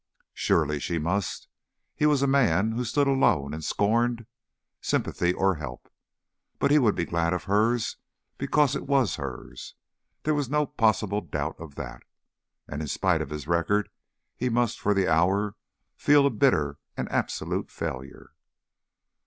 Surely 0.33 0.79
she 0.79 0.97
must. 0.97 1.47
He 1.93 2.07
was 2.07 2.23
a 2.23 2.25
man 2.25 2.71
who 2.71 2.83
stood 2.83 3.05
alone 3.05 3.53
and 3.53 3.63
scorned 3.63 4.25
sympathy 4.81 5.31
or 5.31 5.57
help, 5.57 5.91
but 6.57 6.71
he 6.71 6.79
would 6.79 6.95
be 6.95 7.05
glad 7.05 7.33
of 7.33 7.43
hers 7.43 7.97
because 8.39 8.75
it 8.75 8.87
was 8.87 9.17
hers; 9.17 9.75
there 10.23 10.33
was 10.33 10.49
no 10.49 10.65
possible 10.65 11.21
doubt 11.21 11.55
of 11.59 11.75
that. 11.75 12.01
And 12.67 12.81
in 12.81 12.87
spite 12.87 13.21
of 13.21 13.29
his 13.29 13.45
record 13.47 13.89
he 14.35 14.49
must 14.49 14.79
for 14.79 14.95
the 14.95 15.07
hour 15.07 15.53
feel 15.97 16.25
a 16.25 16.31
bitter 16.31 16.79
and 16.97 17.07
absolute 17.11 17.69
failure. 17.69 18.33